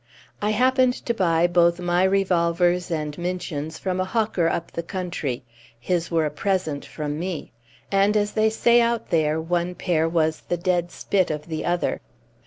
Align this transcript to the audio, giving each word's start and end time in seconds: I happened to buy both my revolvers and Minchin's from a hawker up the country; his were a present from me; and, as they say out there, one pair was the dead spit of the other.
I 0.41 0.49
happened 0.49 0.95
to 1.05 1.13
buy 1.13 1.45
both 1.45 1.79
my 1.79 2.03
revolvers 2.03 2.89
and 2.89 3.15
Minchin's 3.19 3.77
from 3.77 3.99
a 3.99 4.03
hawker 4.03 4.47
up 4.49 4.71
the 4.71 4.81
country; 4.81 5.43
his 5.79 6.09
were 6.09 6.25
a 6.25 6.31
present 6.31 6.83
from 6.83 7.19
me; 7.19 7.51
and, 7.91 8.17
as 8.17 8.31
they 8.31 8.49
say 8.49 8.81
out 8.81 9.11
there, 9.11 9.39
one 9.39 9.75
pair 9.75 10.09
was 10.09 10.41
the 10.49 10.57
dead 10.57 10.89
spit 10.89 11.29
of 11.29 11.45
the 11.49 11.65
other. 11.65 12.01